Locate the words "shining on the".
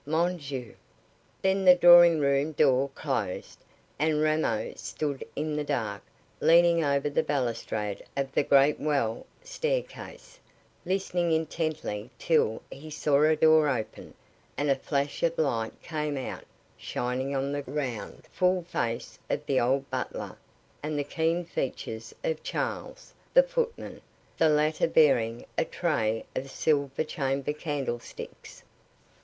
16.77-17.61